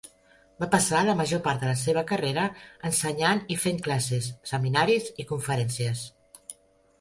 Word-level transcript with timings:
Va 0.61 0.67
passar 0.75 1.01
la 1.09 1.13
major 1.19 1.41
part 1.47 1.59
de 1.65 1.69
la 1.71 1.75
seva 1.81 2.03
carrera 2.11 2.45
ensenyant 2.89 3.43
i 3.57 3.59
fent 3.67 3.79
classes, 3.89 4.31
seminaris 4.53 5.13
i 5.25 5.27
conferències. 5.35 6.03